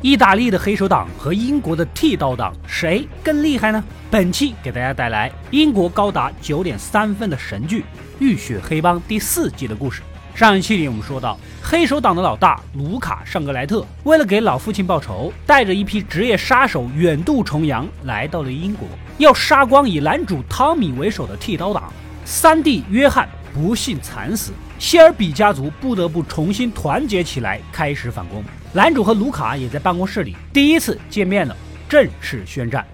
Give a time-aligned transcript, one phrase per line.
[0.00, 3.82] 意大利的黑手党和英国的剃刀党谁更厉害呢？
[4.08, 7.80] 本期给大家带来英国高达九点三分的神剧
[8.20, 10.00] 《浴血黑帮》第四季的故事。
[10.36, 18.86] 上一期里我们说到，黑手党的老大卢卡·尚格莱特为了给老父亲报仇，带着一批职业杀手远渡重洋来到了英国，
[19.18, 21.92] 要杀光以男主汤米为首的剃刀党。
[22.24, 28.44] 三弟约翰不幸惨死，谢尔比家族不得不重新团结起来，开始反攻。
[28.72, 31.56] 男主和卢卡也在办公室里第一次见面了，
[31.88, 32.86] 正式宣战。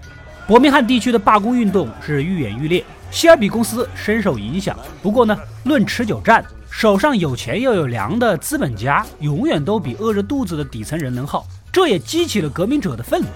[0.47, 4.77] 伯明翰地区的罢工运动是愈演愈烈，希尔比公司深受影响。
[5.01, 6.43] 不过呢，论持久战。
[6.69, 13.27] 手上有钱又有粮的资本家，永远都比饿着肚子的底层人能耗，这也激起了革命者的愤怒。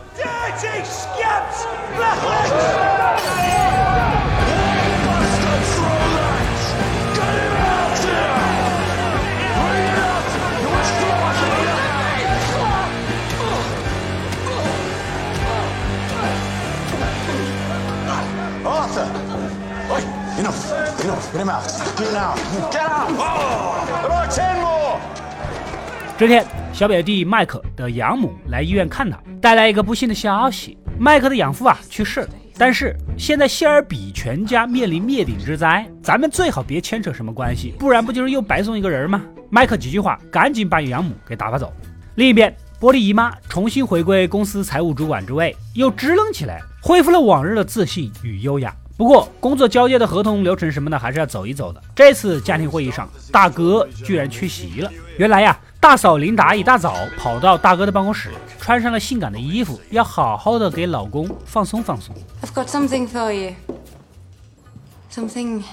[26.18, 32.30] 这天，小表弟麦克的养母来医院看他，带来一个不幸的消息：麦克的养父啊去世了。
[32.58, 39.22] 但是现在谢尔比全家面临灭顶之灾，咱们最好别牵扯什么关系，不然不就是又白送一个人吗？
[39.52, 41.72] 麦克几句话，赶紧把养母给打发走。
[42.16, 48.76] 另一边，波莉姨妈重新回归公司财务主管之位，又支棱起来，恢复了往日的自信与优雅。
[49.00, 51.82] 不过，工作交接的合同流程什么的，还是要走一走的。
[51.96, 54.92] 这次家庭会议上，大哥居然缺席了。
[55.18, 62.14] 原来呀，大嫂琳达一大早跑到大哥的办公室，穿上了性感的衣服，要好好的给老公放松放松。
[62.42, 63.56] I've got something for you,
[65.10, 65.64] something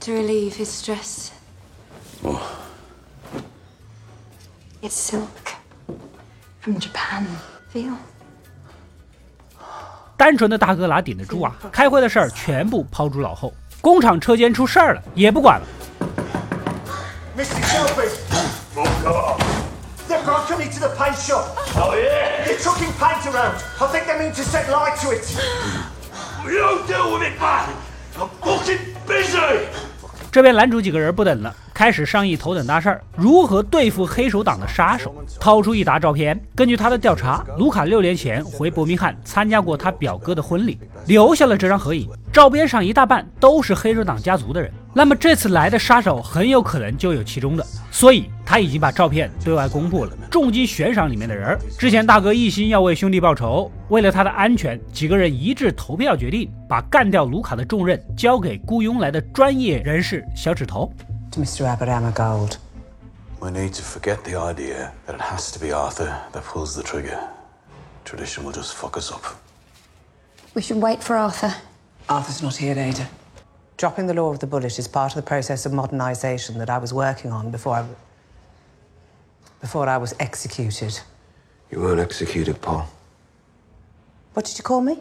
[0.00, 1.30] to relieve his stress.
[4.82, 5.54] It's silk
[6.60, 7.24] from Japan.
[7.72, 7.94] Feel.
[10.16, 11.54] 单纯的大哥哪顶得住啊！
[11.72, 13.52] 开会的事儿全部抛诸脑后。
[13.80, 15.66] 工厂车间出事儿了，也不管了。
[30.30, 35.14] 这边男主几个人不等了，开始商议头等大事儿：如何对付黑手党的杀手。
[35.40, 42.08] 掏出一沓照片，根据他的调查，卢卡六年前回伯明翰参加过他表哥的婚礼，留下了这张合影。
[42.32, 44.72] 照片上一大半都是黑手党家族的人。
[44.94, 51.58] 那么这次来的杀手很有可能就有其中的，所以他已经把照片对外公布了，重金悬赏里面的人。
[51.78, 60.92] 之前大哥一心要为兄弟报仇，为了他的安全，几个人一致投票决定，把干掉卢卡的重任交给雇佣来的专业人士小指头。
[61.32, 61.72] Mr.
[61.72, 62.58] Abraham Gold,
[63.40, 66.82] we need to forget the idea that it has to be Arthur that pulls the
[66.82, 67.28] trigger.
[68.04, 69.24] Tradition will just fuck us up.
[70.54, 71.54] We should wait for Arthur.
[72.08, 73.08] Arthur's not here, Ada.
[73.78, 76.78] Dropping the law of the bullet is part of the process of modernisation that I
[76.78, 77.86] was working on before I...
[79.60, 81.00] before I was executed.
[81.70, 82.88] You weren't executed, Paul.
[84.34, 85.00] What did you call me?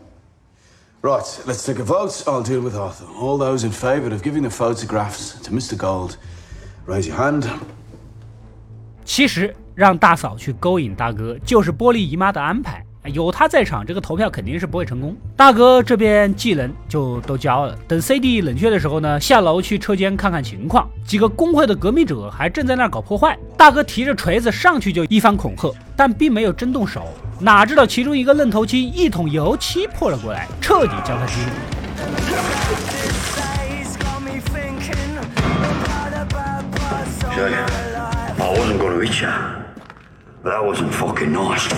[1.03, 2.23] Right, let's take a vote.
[2.27, 3.07] I'll deal with Arthur.
[3.19, 5.75] All those in favor of giving the photographs to Mr.
[5.75, 6.11] Gold,
[6.85, 7.45] raise your hand.
[9.03, 12.85] 其实让大嫂去勾引大哥，就是玻璃姨妈的安排。
[13.05, 15.17] 有他在场，这个投票肯定是不会成功。
[15.35, 20.87] 大哥这边技能就都交了，等 CD 冷却的时候呢，下楼去车间看看情况。
[21.03, 27.07] 几个工会的革命者还正在那儿搞破坏，大哥提着锤子上去就一番恐吓，但并没有真动手。
[27.43, 31.49] 哪知道其中一个愣头青一桶油漆泼了过来，彻底将他激怒。
[40.43, 41.69] That wasn't fucking nice.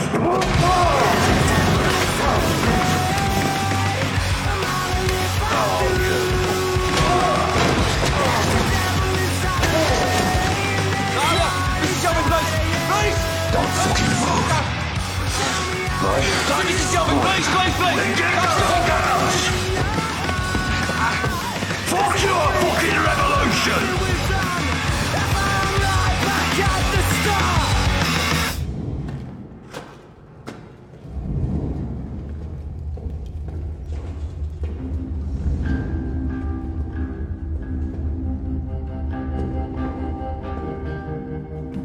[16.04, 16.22] Right?
[16.66, 16.92] Mr.
[16.92, 18.93] Shelby, please, please, please!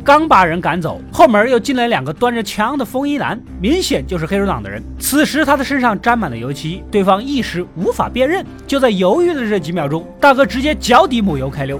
[0.08, 4.82] 刚把人赶走，后门又进来两个端着枪的风衣男，明显就是黑手党的人。
[4.98, 8.42] 此时他的身上沾满了油漆，对方一时无法辨认。
[8.66, 11.78] 就在犹豫的这几秒钟，大哥直接脚底抹油开溜。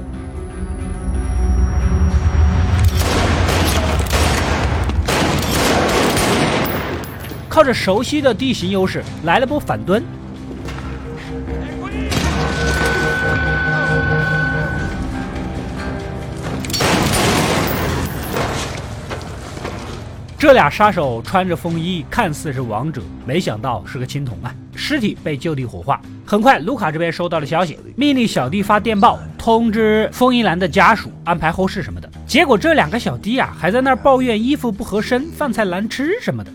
[7.48, 10.04] 靠着熟悉的地形优势来了波反蹲。
[20.38, 24.54] 这俩杀手穿着风衣，看似是王者，没想到是个青铜啊！
[24.72, 26.00] 尸体被就地火化。
[26.24, 32.08] 很快，卢卡这边收到了消息，命令小弟发电报通知风衣兰的家属安排后事什么的。
[32.24, 36.52] 结果这两个小弟啊，还在那儿抱怨衣服不合身、饭菜难吃什么的。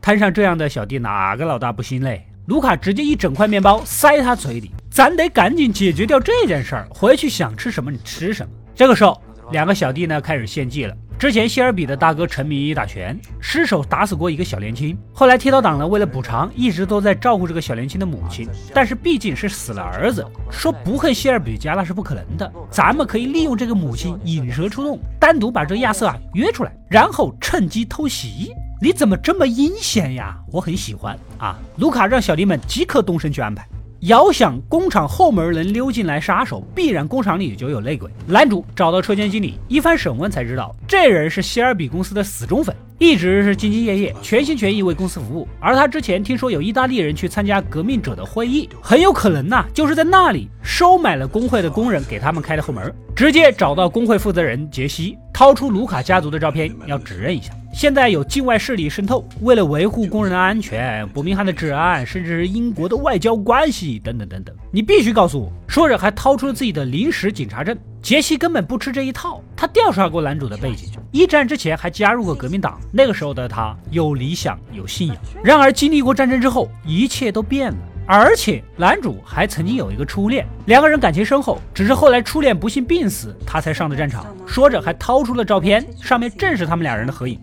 [0.00, 2.26] 摊上这样的小弟，哪个老大不心累？
[2.46, 6.86] 卢卡直接一整块面包塞他嘴里，咱得赶紧解决掉这件事儿。
[6.90, 8.52] 回去想吃什么，你吃什么。
[8.74, 9.18] 这个时候，
[9.50, 10.94] 两个小弟呢开始献祭了。
[11.24, 14.94] 之前谢尔比的大哥沉迷于打拳，失手打死过一个小年轻。
[15.10, 18.46] 后来剃刀党呢，为了补偿，一直都在照顾这个小年轻的母亲。
[18.74, 22.52] 但是毕竟是死了儿子，说不恨谢尔比家那是不可能的。
[22.70, 28.52] 咱们可以利用这个母亲引蛇出洞，单独把这亚瑟啊约出来，然后趁机偷袭。
[28.82, 30.36] 你怎么这么阴险呀？
[30.52, 31.56] 我很喜欢啊！
[31.78, 33.66] 卢卡让小弟们即刻动身去安排。
[34.04, 38.10] 遥想工厂后门能溜进来杀手，必然工厂里就有内鬼。
[38.26, 45.48] 男主找到车间经理，一番审问才知道，这人是希尔比公司的死忠粉，一直是兢兢业业，全心全意为公司服务。
[45.58, 57.54] 而他之前听说有意大利人去参加革命者的会议，很有可能呐，就是在那里收买了工会的工人，给他们开的后门，直接找到工会负责人杰西，掏出卢卡家族的照片要指认一下。
[57.74, 65.52] 现在有境外势力渗透，为了维护工人的安全、伯明翰的治安，甚至是英国的外交关系等等等等，你必须告诉我。
[65.66, 67.76] 说着还掏出了自己的临时警察证。
[68.00, 75.16] 杰西根本不吃这一套，他调查过男主的背景，一战之前还加入过革命党，那个时候的他有理想、有信仰。
[75.42, 77.78] 然而经历过战争之后，一切都变了。
[78.06, 84.24] 而且男主还曾经有一个初恋，两个人感情深厚，只是后来初恋不幸病死，他才上的战场。
[84.46, 87.40] 说着还掏出了照片，上面正是他们俩人的合影。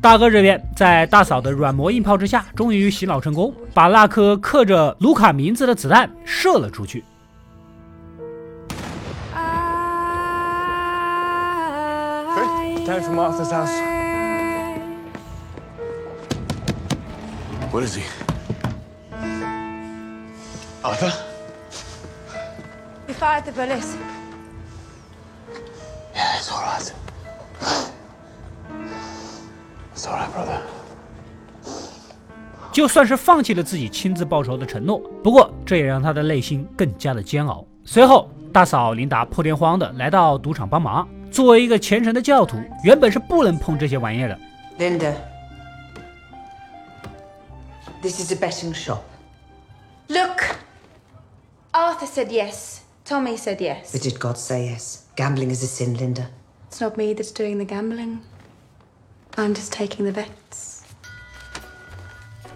[0.00, 7.04] 大哥这边在大嫂的软磨硬泡之下，终于洗脑成功，把那颗刻着卢卡名字的子弹射了出去。
[12.86, 13.74] Time for Martha's house.
[17.70, 18.02] What is he?
[20.82, 21.12] Arthur?
[23.06, 23.94] We fired the bullets.
[26.14, 26.94] Yeah, it's all right.
[29.98, 30.60] It's right, brother.
[32.70, 37.66] 就算是放弃了自己亲自报仇的承诺，不过这也让他的内心更加的煎熬。
[37.84, 41.08] 随后，大嫂琳达破天荒的来到赌场帮忙。
[41.32, 44.38] 作为一个虔诚的教徒，原本是不能碰这些玩意儿的。
[44.78, 45.14] Linda,
[48.00, 49.00] this is a betting shop.
[50.06, 50.44] Look!
[51.72, 52.82] Arthur said yes.
[53.04, 53.92] Tommy said yes.
[53.92, 55.00] But did God say yes?
[55.16, 56.28] Gambling is a sin, Linda.
[56.70, 58.20] It's not me that's doing the gambling.
[59.38, 60.80] I'm just taking the bets.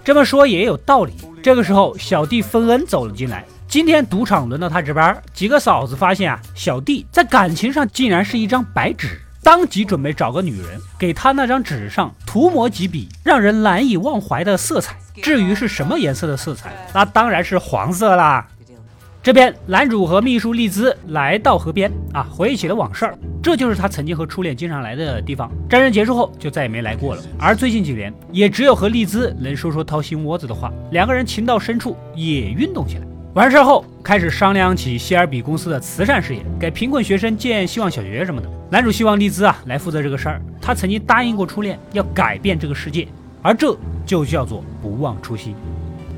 [0.02, 1.14] 这么说也有道理。
[1.40, 3.44] 这个时候，小弟芬恩走了进来。
[3.68, 14.96] 今天赌场轮到他值班，几个嫂子发现啊，小弟在感情上竟然是一张白纸，当即准备找个女人给他那张纸上涂抹几笔让人难以忘怀的色彩。
[15.22, 18.48] 至于是什么颜色的色彩，那当然是黄色啦。
[19.22, 25.48] 这边男主和秘书丽兹来到河边啊，回忆起了往事儿，这就是他曾经和初恋经常来的地方。
[25.68, 33.06] 战争结束后就再也没来过了，而最近几年也只有和丽兹能说说掏心窝子的话，两个人情到深处也运动起来。
[33.34, 38.50] 完事儿后开始商量起希尔比公司的慈善事业，给贫困学生建希望小学什么的。
[38.72, 43.06] 男主希望丽兹啊来负责这个事儿，他曾经答应过初恋要改变这个世界，
[43.40, 43.72] 而这
[44.04, 45.54] 就叫做不忘初心。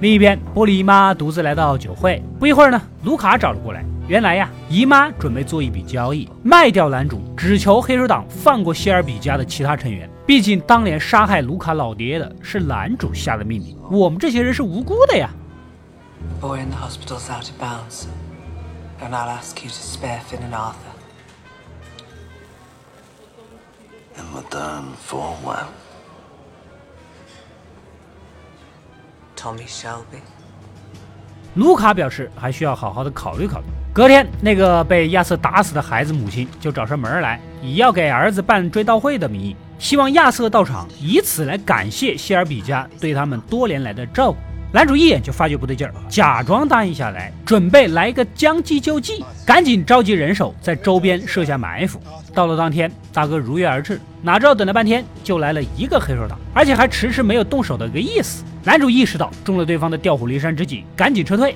[0.04, 2.23] 另一边，玻璃姨妈独自来到酒会。
[2.38, 3.82] 不一会儿呢，卢卡找了过来。
[4.06, 10.06] 原来呀，姨妈准备做一笔交易，卖掉男主，只求黑手党放过希尔比家的其他成员。
[10.26, 15.30] 毕竟当年杀害卢卡老爹的是男主下的命令，我们这些人是无辜的呀。
[16.38, 18.04] Boy in the hospital's out of bounds.
[19.00, 20.92] And I'll ask you to spare Finn and Arthur.
[24.18, 25.64] And we're done for what?
[31.54, 33.66] 卢卡表示还需要好好的考虑考虑。
[33.92, 44.38] 隔天，那个被亚瑟打死的孩子母亲就找上门来，以要给儿子办追悼会的名义，希望亚瑟到场，以此来感谢希尔比家对他们多年来的照顾。
[44.75, 52.02] 男主一眼就发觉不对劲儿，假装答应下来，准备来个将计就计，赶紧召集人手在周边设下埋伏。
[52.35, 58.43] 到了当天，大哥如约而至，哪知道等了半天就来了一个黑手党，而且还迟迟没有动手的个意思。
[58.64, 61.54] 男主意识到中了对方的调虎离山之计，赶紧撤退。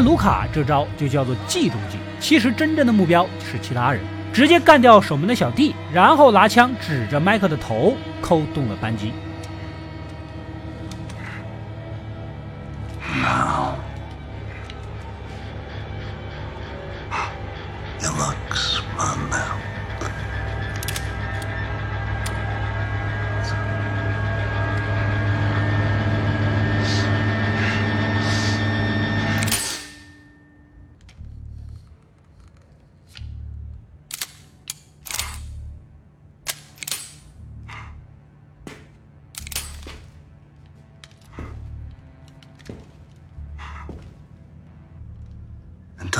[0.00, 4.00] 卢卡这招就叫做嫉妒计，其实真正的目标是其他人，
[4.32, 9.12] 直接干掉守门的小弟，然后拿枪指着麦克的头，扣动了扳机。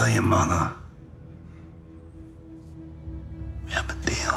[0.01, 0.71] And tell your mother
[3.67, 4.35] we have a deal.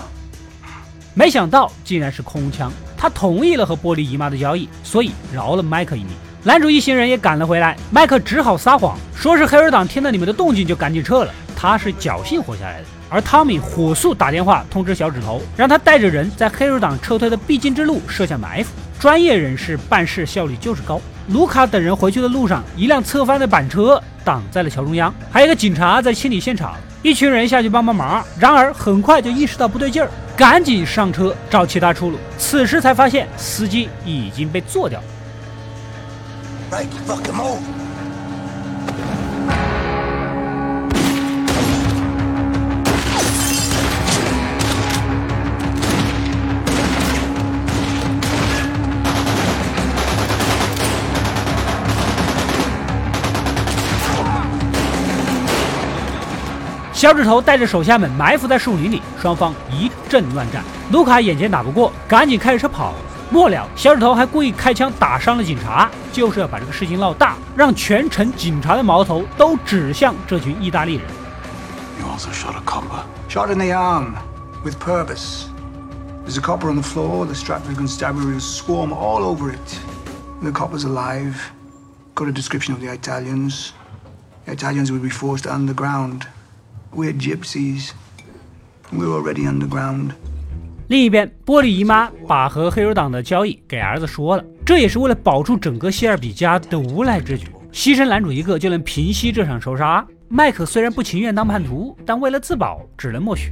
[1.13, 6.09] 没想到竟然是空枪，他同意了和玻璃姨妈的交易，所以饶了麦克一命。
[6.43, 12.87] 男主一行人也赶了回来，麦克只好撒谎，说是黑手党听到你们的动静就赶紧撤了，他是侥幸活下来的。
[13.09, 18.71] 而汤米火速打电话通知小指头，让他带着人在黑手党撤退的必经之路设下埋伏。
[18.99, 20.99] 专业人士办事效率就是高。
[21.29, 26.75] 卢卡等人回去的路上，一辆侧翻的板车挡在了桥中央，还有一个警察在清理现场。
[27.01, 32.17] 一群人下去帮帮忙，然而很快就意识到不对劲儿，赶紧上车找其他出路。
[32.37, 35.05] 此时才发现司机已经被做掉了。
[57.03, 60.63] 小指头带着手下们埋伏在树林里，双方一阵乱战。
[60.89, 62.93] 卢卡眼见打不过，赶紧开着车跑。
[63.29, 71.03] 末了，小指头还故意开枪打伤了警察，就是要把这个事情闹大，让全城警察的矛头都指向这群意大利人。
[71.99, 73.03] You also shot a copper.
[73.27, 74.13] Shot in the arm
[74.63, 75.47] with purpose.
[76.25, 77.25] There's a copper on the floor.
[77.25, 79.77] The Stratford constabularies swarm all over it.
[80.41, 81.35] The copper's alive.
[82.15, 83.73] Got a description of the Italians.
[84.45, 86.27] The Italians would be forced underground.
[86.95, 87.89] We're gypsies.
[88.91, 90.11] We're already underground.
[90.89, 100.05] 另一边，玻璃姨妈把和黑手党的交易给儿子说了，这也是为了保住整个谢尔比家的无赖之举，牺牲男主一个就能平息这场仇杀。
[100.35, 103.51] 麦克虽然不情愿当叛徒，但为了自保，只能默许。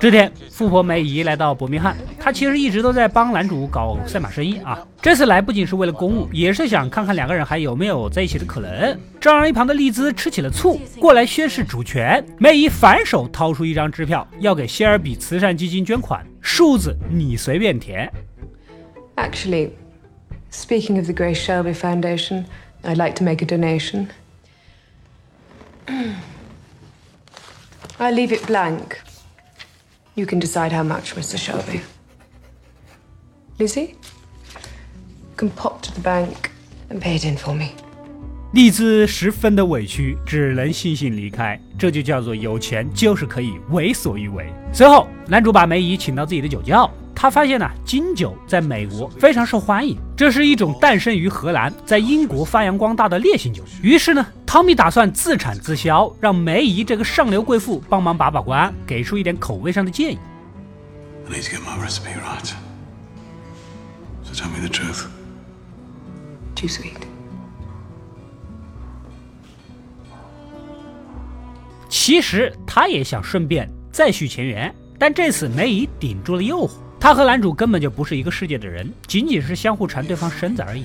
[0.00, 4.78] 这天，富婆梅姨来到伯明翰，她其实一直都在帮男主搞赛马生意啊。
[5.02, 8.98] 这次来不仅是为了公务，也是想看看两个人还有没有在一起的可能。
[9.20, 12.24] 这让一旁的丽兹吃起了醋，过来宣示主权。
[12.38, 18.10] 梅姨反手掏出一张支票，要给谢尔比慈善基金捐款，数字你随便填。
[19.16, 19.72] Actually,
[20.50, 22.44] speaking of the Grace Shelby Foundation,
[22.84, 24.06] I'd like to make a donation.
[27.98, 29.00] I leave it blank.
[30.14, 31.38] You can decide how much, Mr.
[31.38, 31.80] Shelby.
[33.58, 36.50] Lizzie, you can pop to the bank
[36.90, 37.70] and pay it in for me.
[38.52, 41.58] 丽兹十分的委屈，只能悻悻离开。
[41.78, 44.52] 这就叫做有钱就是可以为所欲为。
[44.72, 46.90] 随后，男主把梅姨请到自己的酒窖，
[47.22, 53.62] 他发现呢、金酒在美国非常受欢迎，这是一种诞生于荷兰，在英国发扬光大的烈性酒。
[53.80, 60.18] 于是呢，汤米打算自产自销，让梅姨这个上流贵妇帮忙把把关，给出一点口味上的建议。
[61.28, 62.50] I need to get my recipe right.
[64.24, 65.04] So tell me the truth.
[66.56, 67.02] Too sweet.
[71.88, 76.81] 其实他也想顺便再续前缘，但这次梅姨顶住了诱惑。
[77.02, 80.84] 他和男主根本就不是一个世界的人，仅仅是相互馋对方身子而已。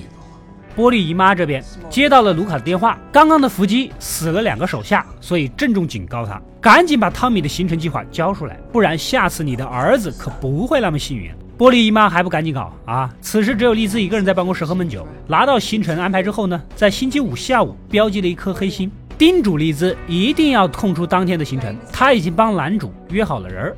[0.74, 11.30] 波利姨妈这边接到了卢卡的电话，刚刚的伏击死了两个手下，所以郑重警告他，赶紧把汤米的行程计划交出来，不然下次你的儿子可不会那么幸运。
[11.56, 13.14] 波利姨妈还不赶紧搞啊！
[13.20, 15.06] 此时只有丽兹一个人在办公室喝闷酒。
[15.28, 21.76] 拿到行程安排之后呢，在星期五下午标记了一颗黑心，叮嘱丽兹一定要空出当天的行程。
[21.92, 23.76] 他已经帮男主约好了人儿。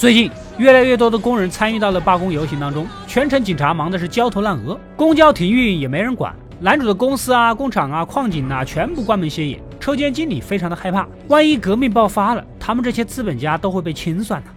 [0.00, 6.34] 最近越来越多的工人参与到了罢工游行当中，全城警察忙的是焦头烂额，公交停运也没人管。
[6.58, 9.62] 男主的公司啊、工厂啊、矿井啊，全部关门歇业。
[9.78, 14.50] 车间经理非常的害怕，万一革命爆发了，他们这些资本家都会被清算的。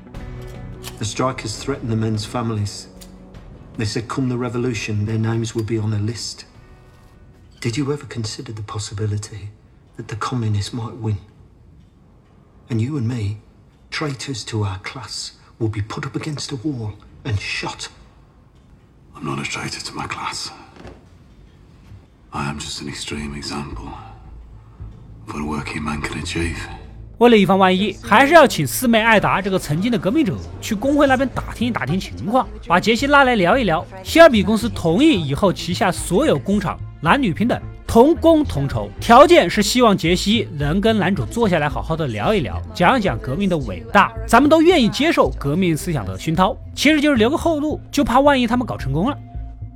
[1.00, 2.86] The strikers threatened the men's families.
[3.78, 6.46] They said, come the revolution, their names would be on a list.
[7.60, 9.50] Did you ever consider the possibility
[9.98, 11.18] that the communists might win?
[12.70, 13.40] And you and me,
[13.94, 17.90] traitors to our class, will be put up against a wall and shot.
[19.16, 20.50] I'm not a traitor to my class.
[22.32, 23.88] I am just an extreme example
[25.28, 26.58] of what a working man can achieve.
[27.20, 33.86] 为了以防万一，还是要请四妹艾达这个曾经的革命者去工会那边打听打听情况，把杰西拉来聊一聊。
[34.04, 37.62] 希尔比公司同意以后旗下所有工厂男女平等，
[37.94, 44.12] 同工同酬，条件是希望杰西能跟男主坐下来好好的聊一聊，讲一讲革命的伟大。
[44.26, 49.16] 咱们都愿意接受革命思想的熏陶，其实就是留个后路，就怕万一他们搞成功了。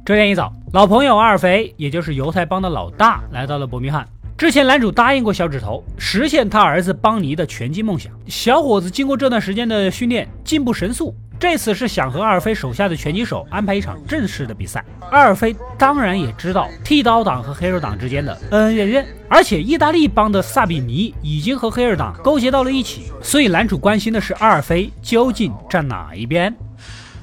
[0.03, 4.03] 这天一早，老朋友阿尔肥，也就是犹太帮的老大，来到了伯明翰。
[4.36, 8.12] 之前男主答应过小指头实现他儿子邦尼的拳击梦想。
[8.25, 11.13] 小伙子经过这段时间的训练，进步神速。
[11.39, 14.84] 这次是想和阿尔菲手下的拳击手安排一场正式的比赛。
[15.12, 26.56] 阿尔菲当然也知道剃刀党和黑手党之间的恩恩怨怨，而且意大利帮的萨比尼已经和黑手党勾结到了一起，所以男主关心的是阿尔菲究竟站哪一边。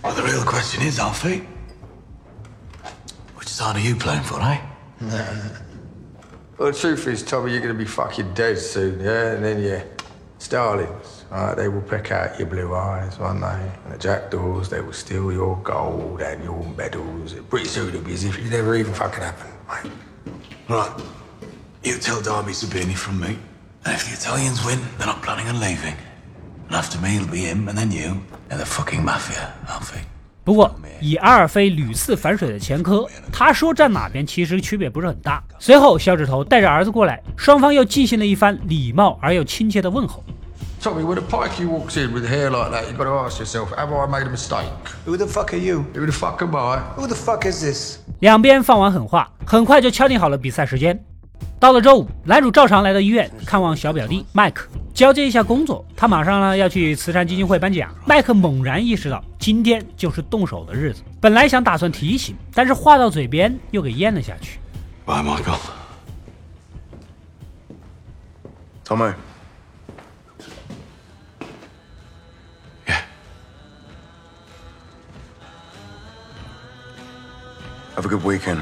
[0.03, 1.43] Well, the real question is, Alfie,
[3.37, 4.59] which side are you playing for, eh?
[6.57, 9.35] Well, the truth is, Tommy, you're going to be fucking dead soon, yeah?
[9.35, 9.83] And then, yeah,
[10.39, 11.56] Starlings, right?
[11.56, 13.60] They will pick out your blue eyes, won't they?
[13.86, 17.36] And the jackdaws, they will steal your gold and your medals.
[17.50, 19.92] Pretty soon it'll be as if it never even fucking happened, right?
[20.68, 20.92] Right.
[21.84, 23.38] You tell Darby Sabini from me.
[23.86, 25.96] And if the Italians win, they're not planning on leaving.
[26.68, 30.04] And after me, it'll be him, and then you, and the fucking mafia, Alfie.
[30.44, 35.44] 不过，以阿尔菲屡次反水的前科，他说站哪边其实区别不是很大。
[35.60, 40.24] 随后，小指头带着儿子过来，双方又进行了一番礼貌而又亲切的问候。
[40.85, 43.71] Tommy, when a pikey walks in with hair like that, you've got to ask yourself,
[43.75, 44.69] have I made a mistake?
[45.07, 45.87] Who the fuck are you?
[45.95, 46.81] Who the fuck am I?
[46.97, 47.97] Who the fuck is this?
[48.21, 51.03] 两边放完狠话，很快就敲定好了比赛时间。
[51.59, 55.83] 到了周五，男主照常来到医院看望小表弟麦克，交接一下工作。
[55.97, 57.91] 他马上呢要去慈善基金会颁奖。
[58.05, 61.01] 麦克猛然意识到，今天就是动手的日子。
[61.19, 64.59] 本来想打算提醒，但是话到嘴边又给咽了下去。
[65.07, 65.57] Bye, Michael.
[68.87, 69.15] Tommy.
[77.97, 78.59] Have a good weekend.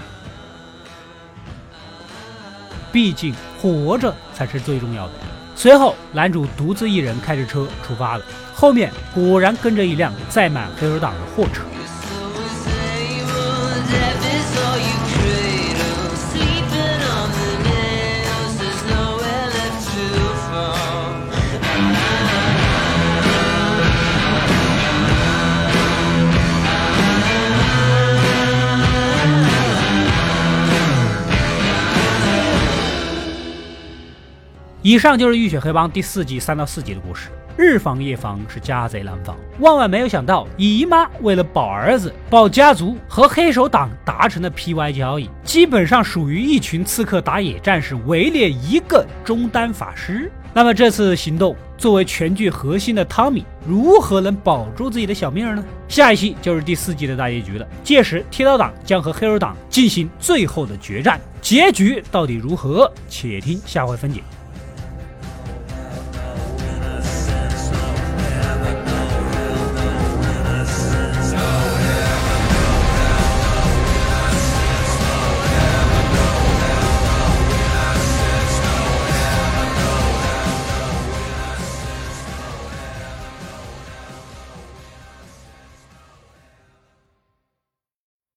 [2.93, 5.13] 毕竟活着才是最重要的。
[5.57, 11.63] 随后，男主独自一人开着车出发了，后面果然跟着一辆载满黑手党的货车。
[34.93, 37.31] 以上就是《浴血黑帮》第四季三到四集的故事。
[37.57, 50.31] 日防夜防是家贼难防，万万没有想到，姨妈为了保儿子、保家族，和黑手党达成了 PY 交易，基本上属于一群刺客打野战士围猎一个中单法师。
[50.53, 55.65] 那么这次行动，作为全剧核心的汤米，如何能保住自己的小命呢？
[55.89, 62.93] 下一期就是第四季的大结局了，届时剃刀党将和黑手党进行最后的决战，结局到底如何？
[63.09, 64.21] 且听下回分解。